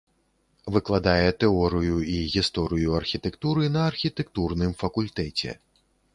Выкладае 0.77 1.29
тэорыю 1.43 1.97
і 2.13 2.15
гісторыю 2.37 2.97
архітэктуры 3.01 3.63
на 3.75 3.85
архітэктурным 3.93 4.71
факультэце. 4.83 5.49